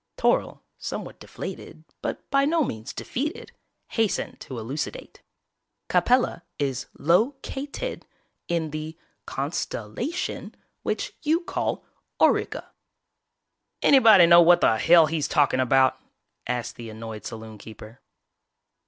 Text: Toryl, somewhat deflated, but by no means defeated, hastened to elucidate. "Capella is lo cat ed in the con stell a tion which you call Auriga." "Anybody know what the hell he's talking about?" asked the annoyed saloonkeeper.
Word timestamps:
Toryl, 0.17 0.61
somewhat 0.79 1.19
deflated, 1.19 1.83
but 2.01 2.27
by 2.31 2.43
no 2.43 2.63
means 2.63 2.91
defeated, 2.91 3.51
hastened 3.89 4.39
to 4.39 4.57
elucidate. 4.57 5.21
"Capella 5.89 6.41
is 6.57 6.87
lo 6.97 7.35
cat 7.43 7.83
ed 7.83 8.07
in 8.47 8.71
the 8.71 8.97
con 9.27 9.51
stell 9.51 9.93
a 9.99 10.09
tion 10.09 10.55
which 10.81 11.13
you 11.21 11.41
call 11.41 11.85
Auriga." 12.19 12.71
"Anybody 13.83 14.25
know 14.25 14.41
what 14.41 14.61
the 14.61 14.79
hell 14.79 15.05
he's 15.05 15.27
talking 15.27 15.59
about?" 15.59 16.01
asked 16.47 16.77
the 16.77 16.89
annoyed 16.89 17.21
saloonkeeper. 17.21 17.99